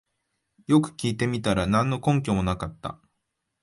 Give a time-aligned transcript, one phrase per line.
[0.65, 2.99] よく聞いてみたら何の根拠もなかった